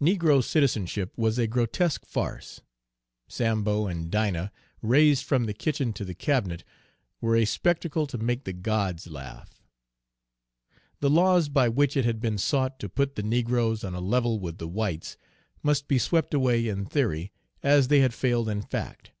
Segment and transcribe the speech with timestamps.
[0.00, 2.62] Negro citizenship was a grotesque farce
[3.28, 6.64] Sambo and Dinah raised from the kitchen to the cabinet
[7.20, 9.62] were a spectacle to make the gods laugh.
[11.00, 14.40] The laws by which it had been sought to put the negroes on a level
[14.40, 15.18] with the whites
[15.62, 17.30] must be swept away in theory,
[17.62, 19.12] as they had failed in fact.